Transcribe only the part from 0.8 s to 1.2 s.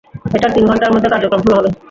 মধ্যে